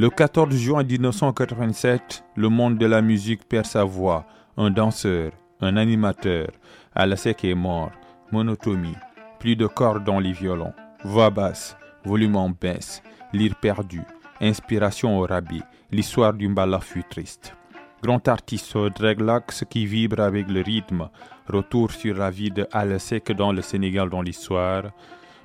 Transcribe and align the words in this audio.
Le 0.00 0.10
14 0.10 0.54
juin 0.54 0.84
1987, 0.84 2.22
le 2.36 2.48
monde 2.48 2.78
de 2.78 2.86
la 2.86 3.02
musique 3.02 3.48
perd 3.48 3.66
sa 3.66 3.82
voix. 3.82 4.26
Un 4.56 4.70
danseur, 4.70 5.32
un 5.60 5.76
animateur, 5.76 6.50
Alasek 6.94 7.44
est 7.44 7.56
mort. 7.56 7.90
Monotomie, 8.30 8.94
plus 9.40 9.56
de 9.56 9.66
cordes 9.66 10.04
dans 10.04 10.20
les 10.20 10.30
violons, 10.30 10.72
voix 11.02 11.30
basse, 11.30 11.76
volume 12.04 12.36
en 12.36 12.48
baisse, 12.48 13.02
lyre 13.32 13.56
perdu, 13.56 14.02
inspiration 14.40 15.18
au 15.18 15.22
rabais, 15.22 15.62
l'histoire 15.90 16.32
du 16.32 16.46
mbala 16.46 16.78
fut 16.78 17.02
triste. 17.02 17.56
Grand 18.00 18.28
artiste 18.28 18.76
au 18.76 18.90
draglax 18.90 19.64
qui 19.68 19.84
vibre 19.84 20.20
avec 20.20 20.48
le 20.48 20.60
rythme, 20.60 21.08
retour 21.48 21.90
sur 21.90 22.16
la 22.16 22.30
vie 22.30 22.52
de 22.52 22.68
Alasek 22.70 23.32
dans 23.32 23.50
le 23.50 23.62
Sénégal 23.62 24.10
dans 24.10 24.22
l'histoire. 24.22 24.92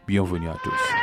Bienvenue 0.07 0.49
à 0.49 0.57
tous. 0.63 1.02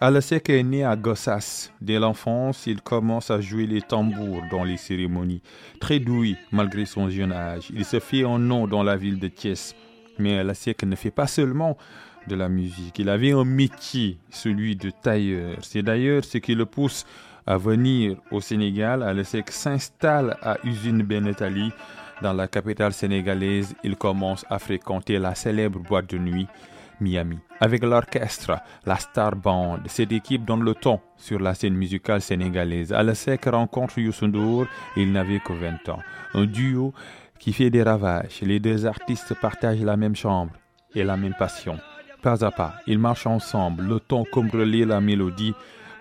Alasek 0.00 0.50
est 0.50 0.62
né 0.64 0.84
à 0.84 0.96
Gossas. 0.96 1.70
Dès 1.80 1.98
l'enfance, 2.00 2.66
il 2.66 2.80
commence 2.82 3.30
à 3.30 3.40
jouer 3.40 3.66
les 3.66 3.82
tambours 3.82 4.42
dans 4.50 4.64
les 4.64 4.76
cérémonies. 4.76 5.42
Très 5.80 6.00
doué 6.00 6.36
malgré 6.50 6.86
son 6.86 7.08
jeune 7.08 7.32
âge, 7.32 7.68
il 7.72 7.84
se 7.84 8.00
fait 8.00 8.24
un 8.24 8.38
nom 8.38 8.66
dans 8.66 8.82
la 8.82 8.96
ville 8.96 9.20
de 9.20 9.28
Thiès. 9.28 9.76
Mais 10.18 10.38
Alasek 10.38 10.82
ne 10.82 10.96
fait 10.96 11.12
pas 11.12 11.28
seulement 11.28 11.78
de 12.26 12.34
la 12.34 12.48
musique. 12.48 12.98
Il 12.98 13.08
avait 13.08 13.32
un 13.32 13.44
métier, 13.44 14.18
celui 14.30 14.74
de 14.74 14.90
tailleur. 14.90 15.58
C'est 15.62 15.82
d'ailleurs 15.82 16.24
ce 16.24 16.38
qui 16.38 16.54
le 16.54 16.66
pousse 16.66 17.06
à 17.46 17.56
venir 17.56 18.16
au 18.30 18.40
Sénégal. 18.40 19.02
Alasek 19.04 19.50
s'installe 19.50 20.36
à 20.42 20.58
Usine 20.64 21.02
Benetali. 21.02 21.70
Dans 22.22 22.32
la 22.32 22.46
capitale 22.46 22.92
sénégalaise, 22.92 23.74
il 23.82 23.96
commence 23.96 24.46
à 24.48 24.60
fréquenter 24.60 25.18
la 25.18 25.34
célèbre 25.34 25.80
boîte 25.80 26.10
de 26.10 26.18
nuit 26.18 26.46
Miami. 27.00 27.38
Avec 27.58 27.82
l'orchestre, 27.82 28.60
la 28.86 28.94
Star 28.96 29.34
Band, 29.34 29.80
cette 29.86 30.12
équipe 30.12 30.44
donne 30.44 30.62
le 30.62 30.76
ton 30.76 31.00
sur 31.16 31.40
la 31.40 31.54
scène 31.54 31.74
musicale 31.74 32.20
sénégalaise. 32.20 32.92
Alasek 32.92 33.46
rencontre 33.46 33.98
Youssou 33.98 34.66
il 34.96 35.10
n'avait 35.10 35.40
que 35.40 35.52
20 35.52 35.88
ans. 35.88 35.98
Un 36.34 36.44
duo 36.44 36.94
qui 37.40 37.52
fait 37.52 37.70
des 37.70 37.82
ravages. 37.82 38.40
Les 38.42 38.60
deux 38.60 38.86
artistes 38.86 39.34
partagent 39.40 39.82
la 39.82 39.96
même 39.96 40.14
chambre 40.14 40.52
et 40.94 41.02
la 41.02 41.16
même 41.16 41.34
passion. 41.36 41.80
Pas 42.22 42.44
à 42.44 42.52
pas, 42.52 42.74
ils 42.86 43.00
marchent 43.00 43.26
ensemble, 43.26 43.82
le 43.82 43.98
ton 43.98 44.24
comme 44.32 44.48
la 44.52 45.00
mélodie 45.00 45.54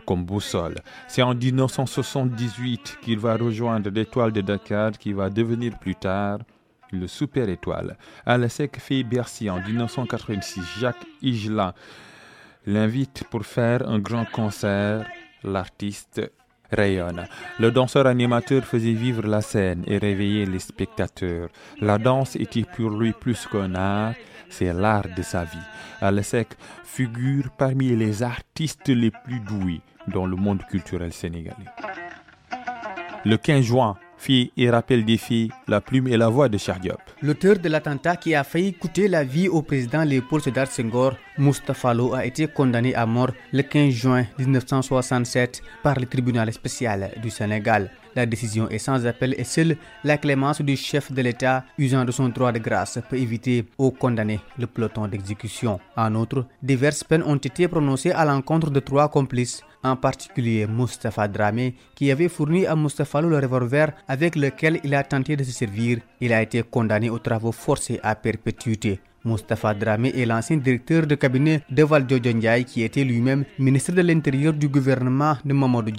comme 0.06 0.26
boussole. 0.26 0.76
C'est 1.08 1.22
en 1.22 1.34
1978 1.36 3.00
qu'il 3.02 3.20
va 3.20 3.36
rejoindre 3.36 3.90
l'étoile 3.90 4.32
de 4.32 4.42
Dakar 4.42 4.92
qui 4.94 5.14
va 5.14 5.30
devenir 5.30 5.78
plus 5.80 5.96
tard 5.96 6.40
le 6.92 7.08
Super 7.08 7.48
Étoile. 7.50 7.98
À 8.26 8.38
la 8.38 8.50
SEC 8.50 8.78
fait 8.80 9.04
Bercy 9.04 9.50
en 9.50 9.62
1986, 9.62 10.62
Jacques 10.80 11.06
Higelin 11.22 11.74
l'invite 12.66 13.24
pour 13.30 13.46
faire 13.46 13.88
un 13.88 14.00
grand 14.00 14.26
concert. 14.26 15.08
L'artiste 15.44 16.22
rayonne. 16.72 17.27
Le 17.59 17.72
danseur 17.72 18.08
animateur 18.08 18.64
faisait 18.64 18.94
vivre 18.94 19.25
la 19.27 19.41
scène 19.41 19.83
et 19.88 19.97
réveiller 19.97 20.45
les 20.45 20.59
spectateurs. 20.59 21.50
La 21.80 21.97
danse 21.97 22.36
était 22.36 22.66
pour 22.75 22.91
lui 22.91 23.14
plus 23.14 23.47
qu'un 23.47 23.75
art, 23.75 24.14
c'est 24.50 24.73
l'art 24.73 25.08
de 25.16 25.22
sa 25.22 25.44
vie. 25.44 25.67
Alessec 26.02 26.49
figure 26.83 27.49
parmi 27.58 27.95
les 27.95 28.23
artistes 28.23 28.89
les 28.89 29.11
plus 29.11 29.39
doués 29.39 29.81
dans 30.08 30.25
le 30.25 30.36
monde 30.36 30.64
culturel 30.69 31.14
sénégalais. 31.14 31.55
Le 33.23 33.38
15 33.38 33.61
juin, 33.64 33.97
fille 34.22 34.52
et 34.55 34.69
rappel 34.69 35.03
des 35.03 35.17
filles, 35.17 35.50
la 35.67 35.81
plume 35.81 36.08
et 36.08 36.17
la 36.17 36.30
voix 36.30 36.47
de 36.47 36.58
Chardiop. 36.58 37.02
L'auteur 37.22 37.58
de 37.58 37.67
l'attentat 37.69 38.16
qui 38.17 38.36
a 38.36 38.44
failli 38.44 38.73
coûter 38.73 39.08
la 39.08 39.23
vie 39.23 39.47
au 39.50 39.61
président 39.64 40.03
Léopold 40.03 40.44
Sédar 40.44 40.67
Senghor, 40.67 41.16
Mustafa 41.38 41.94
Lo, 41.94 42.14
a 42.14 42.25
été 42.25 42.47
condamné 42.47 42.94
à 42.94 43.05
mort 43.05 43.31
le 43.52 43.64
15 43.64 43.89
juin 43.94 44.26
1967 44.37 45.61
par 45.81 45.99
le 45.99 46.05
tribunal 46.05 46.54
spécial 46.54 47.11
du 47.21 47.30
Sénégal. 47.30 47.89
La 48.16 48.26
décision 48.26 48.67
est 48.70 48.77
sans 48.77 49.05
appel 49.05 49.33
et 49.38 49.44
seule 49.44 49.77
la 50.04 50.17
clémence 50.17 50.61
du 50.61 50.76
chef 50.76 51.11
de 51.11 51.22
l'État, 51.22 51.64
usant 51.77 52.04
de 52.04 52.11
son 52.11 52.30
droit 52.30 52.52
de 52.52 52.60
grâce, 52.60 52.99
peut 53.10 53.17
éviter 53.17 53.66
au 53.77 53.92
condamné 53.92 54.39
le 54.58 54.67
peloton 54.67 55.08
d'exécution. 55.08 55.80
En 55.95 56.14
outre, 56.16 56.45
diverses 56.61 57.04
peines 57.04 57.23
ont 57.23 57.38
été 57.38 57.67
prononcées 57.67 58.11
à 58.11 58.26
l'encontre 58.26 58.70
de 58.70 58.80
trois 58.82 59.08
complices, 59.10 59.64
en 59.83 59.95
particulier 59.95 60.67
Mustafa 60.67 61.27
Dramé, 61.27 61.76
qui 61.95 62.11
avait 62.11 62.30
fourni 62.30 62.66
à 62.66 62.76
Mustafa 62.76 63.22
le 63.22 63.39
revolver 63.39 63.94
avec 64.08 64.36
lequel 64.36 64.80
il 64.83 64.93
a 64.93 65.04
tenté 65.04 65.36
de 65.36 65.43
se 65.43 65.52
servir. 65.52 65.99
Il 66.20 66.33
a 66.33 66.42
été 66.42 66.64
condamné 66.64 67.10
aux 67.10 67.20
travaux 67.20 67.52
forcés 67.52 67.99
à 68.04 68.16
perpétuité. 68.16 68.99
Mustafa 69.23 69.73
Dramé 69.73 70.09
est 70.15 70.26
l'ancien 70.26 70.58
directeur 70.58 71.05
de 71.05 71.15
cabinet 71.15 71.61
de 71.70 71.83
Valdio 71.83 72.17
qui 72.65 72.82
était 72.83 73.04
lui-même 73.04 73.45
ministre 73.59 73.92
de 73.92 74.02
l'Intérieur 74.02 74.54
du 74.54 74.67
gouvernement 74.67 75.37
de 75.45 75.54
Mamadou 75.54 75.92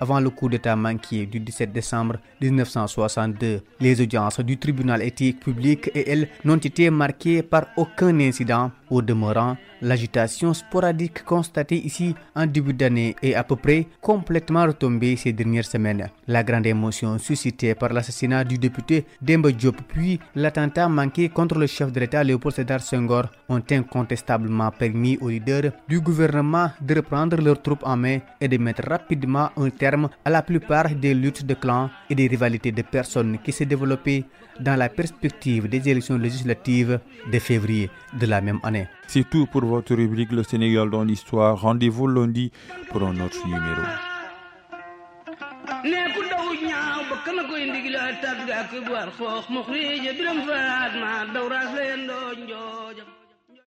avant 0.00 0.18
le 0.18 0.30
coup 0.30 0.48
d'État 0.48 0.74
manqué 0.76 1.26
du 1.26 1.40
17 1.40 1.72
décembre 1.72 2.16
1962. 2.40 3.60
Les 3.80 4.00
audiences 4.00 4.40
du 4.40 4.56
tribunal 4.56 5.02
éthique 5.02 5.40
public 5.40 5.90
et 5.94 6.10
elles 6.10 6.28
n'ont 6.44 6.56
été 6.56 6.88
marquées 6.90 7.42
par 7.42 7.66
aucun 7.76 8.18
incident. 8.20 8.70
Au 8.88 9.02
demeurant, 9.02 9.56
l'agitation 9.82 10.54
sporadique 10.54 11.24
constatée 11.24 11.78
ici 11.84 12.14
en 12.34 12.46
début 12.46 12.72
d'année 12.74 13.16
est 13.22 13.34
à 13.34 13.44
peu 13.44 13.56
près 13.56 13.86
complètement 14.00 14.64
retombée 14.66 15.16
ces 15.16 15.32
dernières 15.32 15.64
semaines. 15.64 16.08
La 16.26 16.42
grande 16.42 16.66
émotion 16.66 17.18
suscitée 17.18 17.74
par 17.74 17.92
l'assassinat 17.92 18.44
du 18.44 18.58
député 18.58 19.04
Demba 19.20 19.50
puis 19.88 20.20
l'attentat 20.34 20.88
manqué 20.88 21.28
contre 21.28 21.58
le 21.58 21.66
chef 21.66 21.92
de 21.92 22.00
l'État 22.00 22.24
Léopold 22.24 22.54
Sédar 22.54 22.80
Senghor 22.80 23.24
ont 23.48 23.62
incontestablement 23.70 24.70
permis 24.70 25.18
aux 25.20 25.28
leaders 25.28 25.72
du 25.88 26.00
gouvernement 26.00 26.70
de 26.80 26.94
reprendre 26.94 27.36
leurs 27.40 27.60
troupes 27.62 27.84
en 27.84 27.96
main 27.96 28.18
et 28.40 28.48
de 28.48 28.56
mettre 28.58 28.88
rapidement 28.88 29.50
un 29.56 29.70
terme 29.70 30.08
à 30.24 30.30
la 30.30 30.42
plupart 30.42 30.90
des 30.90 31.14
luttes 31.14 31.44
de 31.44 31.54
clans 31.54 31.90
et 32.08 32.14
des 32.14 32.26
rivalités 32.26 32.72
de 32.72 32.82
personnes 32.82 33.38
qui 33.44 33.52
s'est 33.52 33.66
développées 33.66 34.24
dans 34.60 34.76
la 34.76 34.88
perspective 34.88 35.68
des 35.68 35.88
élections 35.88 36.18
législatives 36.18 37.00
de 37.32 37.38
février 37.38 37.90
de 38.18 38.26
la 38.26 38.40
même 38.40 38.60
année. 38.62 38.86
C'est 39.12 39.28
tout 39.28 39.46
pour 39.46 39.64
votre 39.64 39.92
rubrique 39.96 40.30
Le 40.30 40.44
Sénégal 40.44 40.88
dans 40.88 41.02
l'histoire. 41.02 41.60
Rendez-vous 41.60 42.06
lundi 42.06 42.52
pour 42.90 43.02
un 43.02 43.18
autre 43.18 43.44
numéro. 43.44 43.82